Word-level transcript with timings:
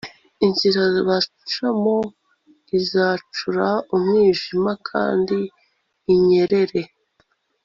inzira 0.45 0.81
bacamo 1.07 1.97
izacure 2.77 3.67
umwijima 3.95 4.71
kandi 4.89 5.37
inyerere 6.13 6.81